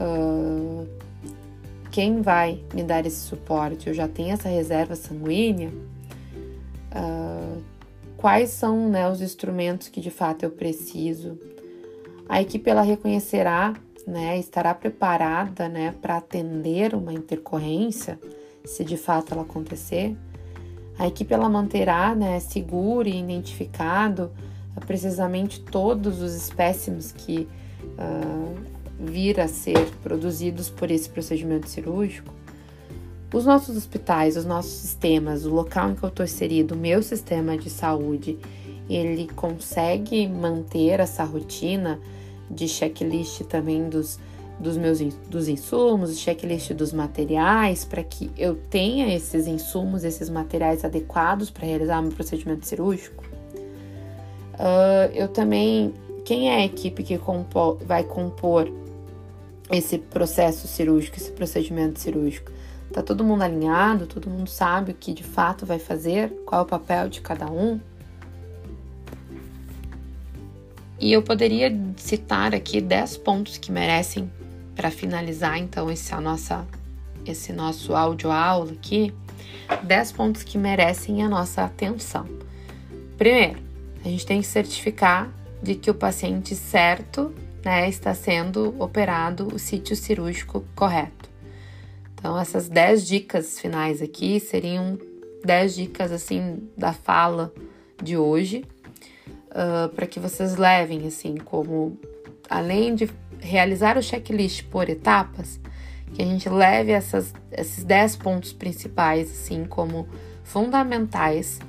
Uh, 0.00 0.88
quem 1.90 2.22
vai 2.22 2.64
me 2.74 2.82
dar 2.82 3.06
esse 3.06 3.20
suporte? 3.20 3.86
Eu 3.86 3.94
já 3.94 4.08
tenho 4.08 4.32
essa 4.32 4.48
reserva 4.48 4.96
sanguínea? 4.96 5.70
Uh, 6.90 7.62
quais 8.16 8.50
são 8.50 8.88
né, 8.88 9.08
os 9.08 9.20
instrumentos 9.20 9.88
que 9.88 10.00
de 10.00 10.10
fato 10.10 10.42
eu 10.42 10.50
preciso? 10.50 11.38
A 12.28 12.40
equipe 12.40 12.68
ela 12.68 12.82
reconhecerá, 12.82 13.74
né? 14.06 14.38
Estará 14.38 14.74
preparada, 14.74 15.68
né? 15.68 15.94
Para 16.00 16.16
atender 16.16 16.94
uma 16.94 17.12
intercorrência, 17.12 18.18
se 18.64 18.82
de 18.82 18.96
fato 18.96 19.32
ela 19.32 19.42
acontecer? 19.42 20.16
A 20.98 21.06
equipe 21.06 21.32
ela 21.34 21.48
manterá 21.48 22.14
né, 22.14 22.38
seguro 22.40 23.08
e 23.08 23.18
identificado 23.18 24.30
uh, 24.76 24.86
precisamente 24.86 25.60
todos 25.60 26.20
os 26.20 26.34
espécimes 26.34 27.12
que 27.12 27.48
uh, 27.98 28.54
vir 28.98 29.40
a 29.40 29.48
ser 29.48 29.90
produzidos 30.02 30.70
por 30.70 30.90
esse 30.90 31.08
procedimento 31.08 31.68
cirúrgico. 31.68 32.32
Os 33.32 33.44
nossos 33.44 33.76
hospitais, 33.76 34.36
os 34.36 34.44
nossos 34.44 34.72
sistemas, 34.72 35.44
o 35.44 35.50
local 35.52 35.90
em 35.90 35.94
que 35.96 36.04
eu 36.04 36.08
estou 36.08 36.24
inserido, 36.24 36.74
o 36.74 36.78
meu 36.78 37.02
sistema 37.02 37.58
de 37.58 37.68
saúde, 37.68 38.38
ele 38.88 39.28
consegue 39.34 40.28
manter 40.28 41.00
essa 41.00 41.24
rotina 41.24 41.98
de 42.48 42.68
checklist 42.68 43.42
também 43.44 43.88
dos 43.88 44.20
dos 44.58 44.76
meus 44.76 45.00
dos 45.28 45.48
insumos, 45.48 46.18
checklist 46.18 46.72
dos 46.72 46.92
materiais, 46.92 47.84
para 47.84 48.02
que 48.02 48.30
eu 48.36 48.56
tenha 48.70 49.14
esses 49.14 49.46
insumos, 49.46 50.04
esses 50.04 50.30
materiais 50.30 50.84
adequados 50.84 51.50
para 51.50 51.66
realizar 51.66 52.00
meu 52.00 52.12
procedimento 52.12 52.66
cirúrgico. 52.66 53.24
Uh, 54.54 55.10
eu 55.12 55.28
também, 55.28 55.92
quem 56.24 56.50
é 56.50 56.56
a 56.56 56.64
equipe 56.64 57.02
que 57.02 57.18
vai 57.84 58.04
compor 58.04 58.72
esse 59.70 59.98
processo 59.98 60.68
cirúrgico, 60.68 61.16
esse 61.16 61.32
procedimento 61.32 61.98
cirúrgico? 61.98 62.52
Tá 62.92 63.02
todo 63.02 63.24
mundo 63.24 63.42
alinhado, 63.42 64.06
todo 64.06 64.30
mundo 64.30 64.48
sabe 64.48 64.92
o 64.92 64.94
que 64.94 65.12
de 65.12 65.24
fato 65.24 65.66
vai 65.66 65.80
fazer, 65.80 66.30
qual 66.46 66.60
é 66.60 66.64
o 66.64 66.66
papel 66.66 67.08
de 67.08 67.20
cada 67.20 67.50
um. 67.50 67.80
E 71.00 71.12
eu 71.12 71.22
poderia 71.22 71.76
citar 71.96 72.54
aqui 72.54 72.80
10 72.80 73.16
pontos 73.18 73.58
que 73.58 73.72
merecem 73.72 74.30
para 74.74 74.90
finalizar 74.90 75.58
então 75.58 75.90
esse, 75.90 76.14
nossa, 76.16 76.66
esse 77.24 77.52
nosso 77.52 77.94
áudio 77.94 78.30
aula 78.30 78.72
aqui, 78.72 79.14
10 79.82 80.12
pontos 80.12 80.42
que 80.42 80.58
merecem 80.58 81.22
a 81.22 81.28
nossa 81.28 81.62
atenção. 81.62 82.26
Primeiro, 83.16 83.58
a 84.04 84.08
gente 84.08 84.26
tem 84.26 84.40
que 84.40 84.46
certificar 84.46 85.30
de 85.62 85.74
que 85.74 85.90
o 85.90 85.94
paciente 85.94 86.54
certo 86.54 87.34
né, 87.64 87.88
está 87.88 88.14
sendo 88.14 88.74
operado 88.78 89.48
o 89.54 89.58
sítio 89.58 89.96
cirúrgico 89.96 90.64
correto. 90.74 91.30
Então, 92.14 92.38
essas 92.38 92.68
10 92.68 93.06
dicas 93.06 93.58
finais 93.58 94.02
aqui 94.02 94.38
seriam 94.40 94.98
10 95.44 95.74
dicas 95.74 96.12
assim 96.12 96.68
da 96.76 96.92
fala 96.92 97.52
de 98.02 98.16
hoje, 98.16 98.64
uh, 99.50 99.88
para 99.90 100.06
que 100.06 100.18
vocês 100.18 100.56
levem 100.56 101.06
assim 101.06 101.36
como 101.36 101.98
além 102.48 102.94
de 102.94 103.06
realizar 103.44 103.98
o 103.98 104.02
checklist 104.02 104.64
por 104.64 104.88
etapas, 104.88 105.60
que 106.14 106.22
a 106.22 106.24
gente 106.24 106.48
leve 106.48 106.92
essas, 106.92 107.32
esses 107.52 107.84
10 107.84 108.16
pontos 108.16 108.52
principais, 108.52 109.30
assim, 109.30 109.64
como 109.64 110.08
fundamentais 110.42 111.60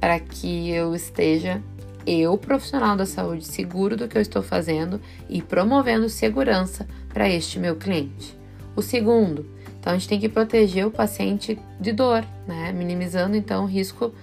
para 0.00 0.18
que 0.18 0.70
eu 0.70 0.94
esteja, 0.94 1.62
eu, 2.06 2.38
profissional 2.38 2.96
da 2.96 3.04
saúde, 3.04 3.44
seguro 3.44 3.96
do 3.96 4.08
que 4.08 4.16
eu 4.16 4.22
estou 4.22 4.42
fazendo 4.42 5.00
e 5.28 5.42
promovendo 5.42 6.08
segurança 6.08 6.86
para 7.12 7.28
este 7.28 7.58
meu 7.58 7.76
cliente. 7.76 8.38
O 8.74 8.80
segundo, 8.80 9.44
então 9.78 9.92
a 9.92 9.98
gente 9.98 10.08
tem 10.08 10.20
que 10.20 10.28
proteger 10.28 10.86
o 10.86 10.90
paciente 10.90 11.58
de 11.80 11.92
dor, 11.92 12.24
né? 12.46 12.72
Minimizando 12.72 13.36
então 13.36 13.64
o 13.64 13.66
risco 13.66 14.14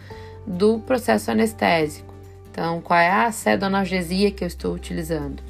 do 0.48 0.80
processo 0.80 1.30
anestésico. 1.30 2.14
Então, 2.50 2.80
qual 2.82 3.00
é 3.00 3.12
a 3.12 3.32
sedonalgesia 3.32 4.32
que 4.32 4.44
eu 4.44 4.48
estou 4.48 4.74
utilizando? 4.74 5.44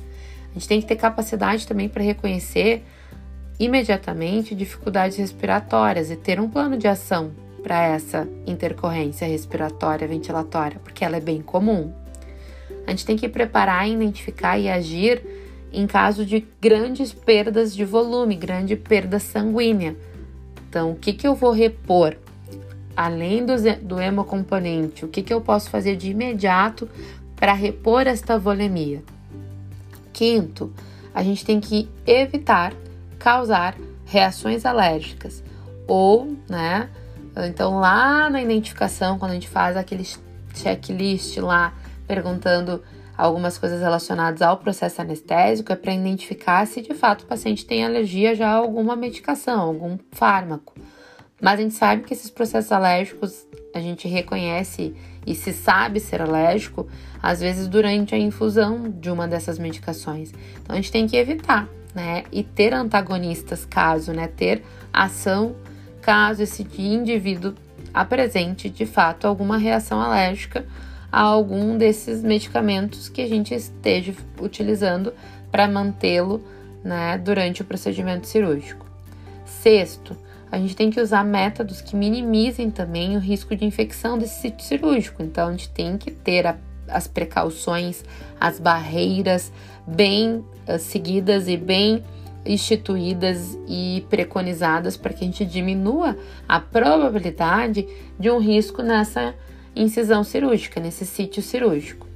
A 0.55 0.57
gente 0.57 0.69
tem 0.69 0.79
que 0.79 0.88
ter 0.88 0.95
capacidade 0.95 1.67
também 1.67 1.89
para 1.89 2.01
reconhecer 2.01 2.85
imediatamente 3.59 4.55
dificuldades 4.55 5.17
respiratórias 5.17 6.09
e 6.09 6.15
ter 6.15 6.39
um 6.39 6.50
plano 6.50 6.77
de 6.77 6.88
ação 6.88 7.31
para 7.62 7.83
essa 7.83 8.25
intercorrência 8.47 9.27
respiratória 9.27 10.07
ventilatória, 10.07 10.79
porque 10.81 11.03
ela 11.03 11.17
é 11.17 11.19
bem 11.19 11.41
comum. 11.41 11.91
A 12.88 12.91
gente 12.91 13.05
tem 13.05 13.17
que 13.17 13.27
preparar, 13.27 13.89
identificar 13.89 14.57
e 14.57 14.69
agir 14.69 15.21
em 15.74 15.85
caso 15.85 16.25
de 16.25 16.47
grandes 16.62 17.12
perdas 17.12 17.75
de 17.75 17.83
volume, 17.83 18.35
grande 18.35 18.77
perda 18.77 19.19
sanguínea. 19.19 19.93
Então, 20.69 20.91
o 20.91 20.95
que, 20.95 21.12
que 21.12 21.27
eu 21.27 21.35
vou 21.35 21.51
repor? 21.51 22.15
Além 22.95 23.45
do, 23.45 23.55
do 23.81 24.00
hemocomponente, 24.00 25.03
o 25.03 25.09
que, 25.09 25.21
que 25.21 25.33
eu 25.33 25.41
posso 25.41 25.69
fazer 25.69 25.97
de 25.97 26.12
imediato 26.12 26.88
para 27.35 27.51
repor 27.51 28.07
esta 28.07 28.39
volemia? 28.39 29.03
Quinto, 30.15 30.74
a 31.13 31.22
gente 31.22 31.45
tem 31.45 31.60
que 31.60 31.89
evitar 32.07 32.74
causar 33.19 33.75
reações 34.05 34.65
alérgicas 34.65 35.43
ou, 35.86 36.38
né, 36.50 36.89
Então, 37.50 37.79
lá 37.79 38.29
na 38.29 38.41
identificação, 38.41 39.19
quando 39.19 39.31
a 39.31 39.34
gente 39.34 39.50
faz 39.50 39.75
aquele 39.75 40.07
checklist 40.53 41.36
lá, 41.39 41.74
perguntando 42.07 42.81
algumas 43.17 43.57
coisas 43.57 43.81
relacionadas 43.81 44.41
ao 44.41 44.55
processo 44.55 45.01
anestésico, 45.01 45.74
é 45.74 45.75
para 45.75 45.93
identificar 45.93 46.65
se 46.65 46.81
de 46.81 46.93
fato 46.93 47.24
o 47.24 47.25
paciente 47.25 47.65
tem 47.65 47.84
alergia 47.84 48.34
já 48.36 48.48
a 48.48 48.55
alguma 48.55 48.95
medicação, 48.95 49.60
algum 49.60 49.98
fármaco. 50.13 50.74
Mas 51.41 51.60
a 51.60 51.63
gente 51.63 51.74
sabe 51.74 52.03
que 52.03 52.13
esses 52.13 52.29
processos 52.29 52.72
alérgicos 52.72 53.45
a 53.75 53.82
gente 53.82 54.08
reconhece 54.08 54.96
e 55.27 55.36
se 55.36 55.51
sabe 55.51 56.00
ser 56.00 56.22
alérgico, 56.22 56.88
às 57.22 57.41
vezes 57.41 57.67
durante 57.67 58.15
a 58.15 58.17
infusão 58.17 58.89
de 58.89 59.12
uma 59.12 59.27
dessas 59.27 59.60
medicações. 59.60 60.32
Então 60.62 60.74
a 60.74 60.75
gente 60.77 60.91
tem 60.91 61.05
que 61.05 61.17
evitar, 61.17 61.67
né? 61.94 62.24
E 62.32 62.41
ter 62.41 62.74
antagonistas 62.74 63.65
caso, 63.65 64.13
né? 64.13 64.27
Ter 64.29 64.63
ação 64.94 65.58
caso 66.01 66.41
esse 66.41 66.65
indivíduo 66.77 67.53
apresente 67.94 68.70
de 68.70 68.86
fato 68.86 69.27
alguma 69.27 69.58
reação 69.58 70.00
alérgica 70.00 70.65
a 71.12 71.20
algum 71.20 71.77
desses 71.77 72.24
medicamentos 72.24 73.10
que 73.10 73.22
a 73.22 73.27
gente 73.27 73.53
esteja 73.53 74.13
utilizando 74.39 75.13
para 75.51 75.67
mantê-lo 75.67 76.41
né, 76.82 77.17
durante 77.17 77.62
o 77.62 77.65
procedimento 77.65 78.27
cirúrgico. 78.27 78.86
Sexto, 79.46 80.15
a 80.55 80.57
gente 80.57 80.74
tem 80.74 80.89
que 80.89 81.01
usar 81.01 81.25
métodos 81.25 81.81
que 81.81 81.97
minimizem 81.97 82.71
também 82.71 83.17
o 83.17 83.19
risco 83.19 83.53
de 83.53 83.65
infecção 83.65 84.17
desse 84.17 84.39
sítio 84.39 84.65
cirúrgico. 84.65 85.21
Então, 85.21 85.50
a 85.50 85.51
gente 85.51 85.67
tem 85.69 85.97
que 85.97 86.09
ter 86.09 86.47
a, 86.47 86.55
as 86.88 87.09
precauções, 87.09 88.05
as 88.39 88.57
barreiras 88.57 89.51
bem 89.85 90.45
uh, 90.65 90.79
seguidas 90.79 91.50
e 91.50 91.57
bem 91.57 92.01
instituídas 92.45 93.57
e 93.67 94.05
preconizadas 94.09 94.95
para 94.95 95.12
que 95.12 95.25
a 95.25 95.27
gente 95.27 95.43
diminua 95.43 96.15
a 96.47 96.57
probabilidade 96.57 97.85
de 98.17 98.31
um 98.31 98.39
risco 98.39 98.81
nessa 98.81 99.35
incisão 99.75 100.24
cirúrgica, 100.24 100.79
nesse 100.79 101.05
sítio 101.05 101.43
cirúrgico. 101.43 102.07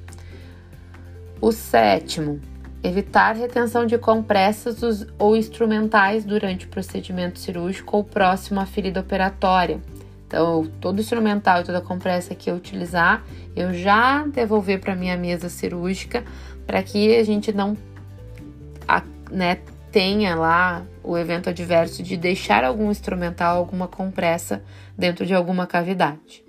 O 1.41 1.51
sétimo, 1.51 2.39
Evitar 2.81 3.35
retenção 3.35 3.85
de 3.85 3.97
compressas 3.97 5.05
ou 5.17 5.35
instrumentais 5.35 6.23
durante 6.23 6.65
o 6.65 6.69
procedimento 6.69 7.37
cirúrgico 7.37 7.97
ou 7.97 8.03
próximo 8.03 8.59
à 8.59 8.65
ferida 8.65 9.01
operatória. 9.01 9.81
Então, 10.25 10.69
todo 10.79 10.99
instrumental 11.01 11.61
e 11.61 11.63
toda 11.65 11.81
compressa 11.81 12.35
que 12.35 12.49
eu 12.49 12.55
utilizar, 12.55 13.23
eu 13.55 13.73
já 13.73 14.25
devolver 14.27 14.79
para 14.79 14.95
minha 14.95 15.17
mesa 15.17 15.49
cirúrgica 15.49 16.23
para 16.65 16.83
que 16.83 17.17
a 17.17 17.23
gente 17.23 17.51
não 17.51 17.75
né, 19.31 19.59
tenha 19.91 20.35
lá 20.35 20.85
o 21.03 21.17
evento 21.17 21.49
adverso 21.49 22.03
de 22.03 22.15
deixar 22.15 22.63
algum 22.63 22.91
instrumental, 22.91 23.57
alguma 23.57 23.87
compressa 23.87 24.63
dentro 24.97 25.25
de 25.25 25.33
alguma 25.33 25.65
cavidade. 25.65 26.43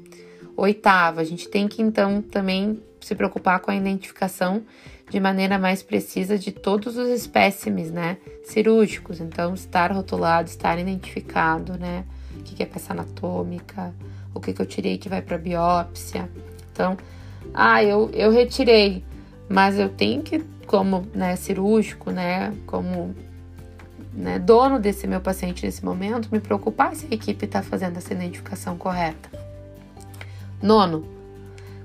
Oitava, 0.57 1.21
a 1.21 1.25
gente 1.25 1.49
tem 1.49 1.67
que 1.67 1.81
então 1.81 2.21
também 2.21 2.83
se 3.01 3.15
preocupar 3.15 3.61
com 3.61 3.71
a 3.71 3.75
identificação 3.75 4.63
de 5.11 5.19
maneira 5.19 5.59
mais 5.59 5.83
precisa 5.83 6.39
de 6.39 6.53
todos 6.53 6.97
os 6.97 7.09
espécimes, 7.09 7.91
né, 7.91 8.17
cirúrgicos. 8.45 9.21
Então, 9.21 9.53
estar 9.55 9.93
rotulado, 9.93 10.49
estar 10.49 10.79
identificado, 10.79 11.77
né, 11.77 12.05
o 12.39 12.43
que 12.43 12.63
é 12.63 12.67
peça 12.67 12.93
anatômica, 12.93 13.93
o 14.33 14.41
que, 14.41 14.53
que 14.53 14.63
eu 14.63 14.67
tirei 14.67 14.97
que 14.97 15.09
vai 15.09 15.21
para 15.21 15.37
biópsia. 15.37 16.31
Então, 16.73 16.97
ah, 17.53 17.83
eu, 17.83 18.09
eu 18.13 18.31
retirei, 18.31 19.05
mas 19.49 19.77
eu 19.79 19.89
tenho 19.89 20.23
que, 20.23 20.39
como 20.65 21.05
né, 21.13 21.35
cirúrgico, 21.35 22.13
né, 22.13 22.55
como 22.65 23.13
né, 24.15 24.39
dono 24.39 24.79
desse 24.79 25.09
meu 25.09 25.21
paciente 25.21 25.67
nesse 25.67 25.85
momento, 25.85 26.29
me 26.31 26.39
preocupar 26.39 26.95
se 26.95 27.07
a 27.11 27.15
equipe 27.15 27.47
está 27.47 27.63
fazendo 27.63 27.97
essa 27.97 28.13
identificação 28.13 28.77
correta. 28.77 29.29
Nono, 30.63 31.05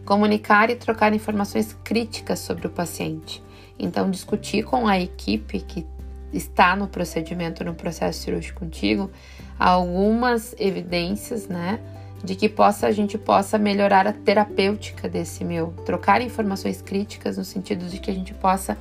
comunicar 0.05 0.69
e 0.69 0.75
trocar 0.75 1.13
informações 1.13 1.75
críticas 1.83 2.39
sobre 2.39 2.67
o 2.67 2.69
paciente. 2.69 3.43
Então, 3.77 4.09
discutir 4.09 4.63
com 4.63 4.87
a 4.87 4.99
equipe 4.99 5.59
que 5.59 5.85
está 6.31 6.75
no 6.75 6.87
procedimento, 6.87 7.63
no 7.63 7.73
processo 7.73 8.19
cirúrgico 8.19 8.59
contigo, 8.59 9.11
algumas 9.59 10.55
evidências, 10.59 11.47
né, 11.47 11.79
de 12.23 12.35
que 12.35 12.47
possa 12.49 12.87
a 12.87 12.91
gente 12.91 13.17
possa 13.17 13.57
melhorar 13.57 14.07
a 14.07 14.13
terapêutica 14.13 15.07
desse 15.07 15.43
meu, 15.43 15.73
trocar 15.85 16.21
informações 16.21 16.81
críticas 16.81 17.37
no 17.37 17.43
sentido 17.43 17.85
de 17.85 17.99
que 17.99 18.09
a 18.09 18.13
gente 18.13 18.33
possa 18.33 18.77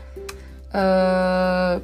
uh, 0.70 1.82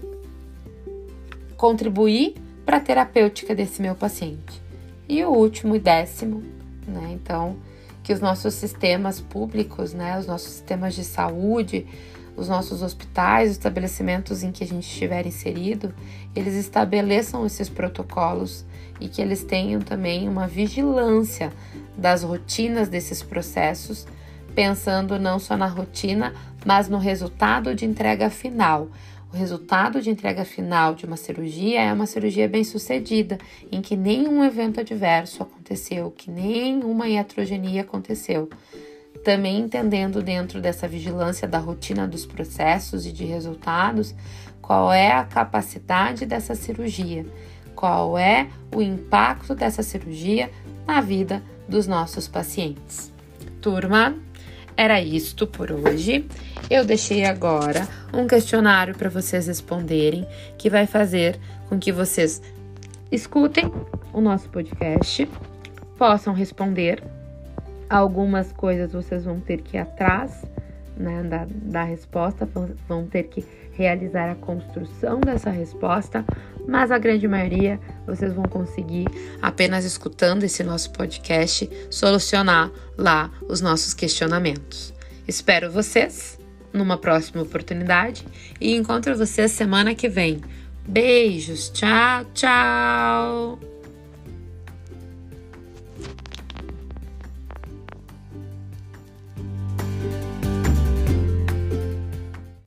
contribuir 1.56 2.34
para 2.64 2.78
a 2.78 2.80
terapêutica 2.80 3.54
desse 3.54 3.82
meu 3.82 3.94
paciente. 3.94 4.60
E 5.08 5.24
o 5.24 5.30
último 5.30 5.74
e 5.74 5.78
décimo, 5.78 6.42
né, 6.86 7.10
então 7.12 7.56
que 8.02 8.12
os 8.12 8.20
nossos 8.20 8.54
sistemas 8.54 9.20
públicos, 9.20 9.92
né, 9.92 10.18
os 10.18 10.26
nossos 10.26 10.50
sistemas 10.50 10.94
de 10.94 11.04
saúde, 11.04 11.86
os 12.36 12.48
nossos 12.48 12.82
hospitais, 12.82 13.50
os 13.50 13.56
estabelecimentos 13.56 14.42
em 14.42 14.50
que 14.50 14.64
a 14.64 14.66
gente 14.66 14.84
estiver 14.84 15.26
inserido, 15.26 15.94
eles 16.34 16.54
estabeleçam 16.54 17.44
esses 17.44 17.68
protocolos 17.68 18.64
e 18.98 19.08
que 19.08 19.20
eles 19.20 19.44
tenham 19.44 19.80
também 19.80 20.28
uma 20.28 20.46
vigilância 20.46 21.52
das 21.96 22.22
rotinas 22.22 22.88
desses 22.88 23.22
processos, 23.22 24.06
pensando 24.54 25.18
não 25.18 25.38
só 25.38 25.56
na 25.56 25.66
rotina, 25.66 26.32
mas 26.64 26.88
no 26.88 26.98
resultado 26.98 27.74
de 27.74 27.84
entrega 27.84 28.30
final. 28.30 28.88
O 29.32 29.36
resultado 29.36 30.02
de 30.02 30.10
entrega 30.10 30.44
final 30.44 30.94
de 30.94 31.06
uma 31.06 31.16
cirurgia 31.16 31.80
é 31.80 31.92
uma 31.92 32.06
cirurgia 32.06 32.48
bem 32.48 32.64
sucedida, 32.64 33.38
em 33.70 33.80
que 33.80 33.96
nenhum 33.96 34.44
evento 34.44 34.80
adverso 34.80 35.42
aconteceu, 35.44 36.10
que 36.10 36.30
nenhuma 36.30 37.08
iatrogenia 37.08 37.82
aconteceu. 37.82 38.50
Também 39.24 39.60
entendendo 39.60 40.20
dentro 40.20 40.60
dessa 40.60 40.88
vigilância 40.88 41.46
da 41.46 41.58
rotina 41.58 42.08
dos 42.08 42.26
processos 42.26 43.06
e 43.06 43.12
de 43.12 43.24
resultados, 43.24 44.14
qual 44.60 44.92
é 44.92 45.12
a 45.12 45.24
capacidade 45.24 46.26
dessa 46.26 46.56
cirurgia, 46.56 47.24
qual 47.74 48.18
é 48.18 48.48
o 48.74 48.82
impacto 48.82 49.54
dessa 49.54 49.82
cirurgia 49.82 50.50
na 50.86 51.00
vida 51.00 51.40
dos 51.68 51.86
nossos 51.86 52.26
pacientes. 52.26 53.12
Turma, 53.60 54.16
era 54.76 55.00
isto 55.00 55.46
por 55.46 55.70
hoje. 55.72 56.26
Eu 56.68 56.84
deixei 56.84 57.24
agora 57.24 57.86
um 58.12 58.26
questionário 58.26 58.96
para 58.96 59.08
vocês 59.08 59.46
responderem, 59.46 60.26
que 60.56 60.70
vai 60.70 60.86
fazer 60.86 61.38
com 61.68 61.78
que 61.78 61.92
vocês 61.92 62.42
escutem 63.10 63.70
o 64.12 64.20
nosso 64.20 64.48
podcast, 64.48 65.28
possam 65.98 66.32
responder. 66.32 67.02
Algumas 67.88 68.52
coisas 68.52 68.92
vocês 68.92 69.24
vão 69.24 69.40
ter 69.40 69.62
que 69.62 69.76
ir 69.76 69.80
atrás 69.80 70.44
né, 71.00 71.22
da, 71.22 71.46
da 71.48 71.82
resposta, 71.82 72.48
vão 72.86 73.06
ter 73.06 73.24
que 73.24 73.44
realizar 73.72 74.30
a 74.30 74.34
construção 74.34 75.20
dessa 75.20 75.50
resposta, 75.50 76.24
mas 76.68 76.90
a 76.90 76.98
grande 76.98 77.26
maioria 77.26 77.80
vocês 78.06 78.32
vão 78.32 78.44
conseguir, 78.44 79.06
apenas 79.40 79.84
escutando 79.84 80.44
esse 80.44 80.62
nosso 80.62 80.92
podcast, 80.92 81.68
solucionar 81.90 82.70
lá 82.96 83.30
os 83.48 83.60
nossos 83.60 83.94
questionamentos. 83.94 84.92
Espero 85.26 85.70
vocês 85.70 86.38
numa 86.72 86.98
próxima 86.98 87.42
oportunidade 87.42 88.24
e 88.60 88.74
encontro 88.76 89.16
vocês 89.16 89.50
semana 89.52 89.94
que 89.94 90.08
vem. 90.08 90.40
Beijos, 90.86 91.70
tchau, 91.70 92.24
tchau! 92.34 93.69